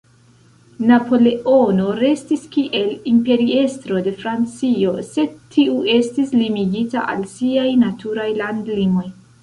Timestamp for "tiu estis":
5.55-6.37